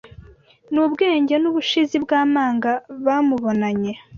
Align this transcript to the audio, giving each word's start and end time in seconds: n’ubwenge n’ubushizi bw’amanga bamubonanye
n’ubwenge 0.73 1.35
n’ubushizi 1.39 1.95
bw’amanga 2.03 2.71
bamubonanye 3.05 3.93